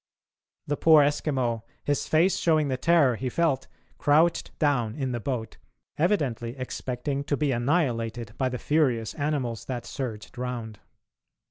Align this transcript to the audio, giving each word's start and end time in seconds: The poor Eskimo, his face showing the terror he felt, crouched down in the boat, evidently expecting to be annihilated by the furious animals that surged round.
The 0.65 0.77
poor 0.77 1.03
Eskimo, 1.05 1.61
his 1.83 2.07
face 2.07 2.37
showing 2.37 2.69
the 2.69 2.75
terror 2.75 3.17
he 3.17 3.29
felt, 3.29 3.67
crouched 3.99 4.57
down 4.57 4.95
in 4.95 5.11
the 5.11 5.19
boat, 5.19 5.57
evidently 5.95 6.57
expecting 6.57 7.23
to 7.25 7.37
be 7.37 7.51
annihilated 7.51 8.35
by 8.35 8.49
the 8.49 8.57
furious 8.57 9.13
animals 9.13 9.65
that 9.65 9.85
surged 9.85 10.39
round. 10.39 10.79